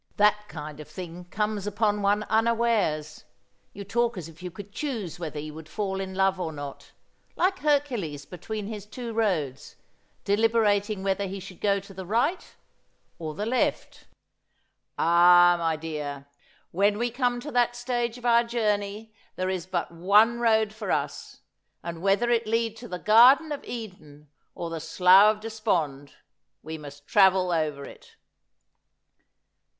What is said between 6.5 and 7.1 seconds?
not—